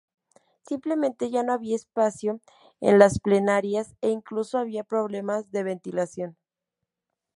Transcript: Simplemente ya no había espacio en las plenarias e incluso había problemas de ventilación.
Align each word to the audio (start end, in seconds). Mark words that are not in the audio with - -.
Simplemente 0.67 1.29
ya 1.29 1.43
no 1.43 1.53
había 1.53 1.75
espacio 1.75 2.41
en 2.79 2.97
las 2.97 3.19
plenarias 3.19 3.93
e 4.01 4.09
incluso 4.09 4.57
había 4.57 4.83
problemas 4.83 5.51
de 5.51 5.61
ventilación. 5.61 6.37